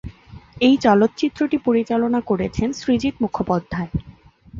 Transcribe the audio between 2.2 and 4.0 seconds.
করেছেন সৃজিত মুখোপাধ্যায়।